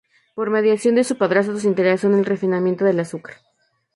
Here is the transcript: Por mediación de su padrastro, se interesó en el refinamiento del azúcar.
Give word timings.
Por 0.33 0.49
mediación 0.49 0.95
de 0.95 1.03
su 1.03 1.15
padrastro, 1.15 1.59
se 1.59 1.67
interesó 1.67 2.07
en 2.07 2.15
el 2.15 2.25
refinamiento 2.25 2.83
del 2.85 3.01
azúcar. 3.01 3.35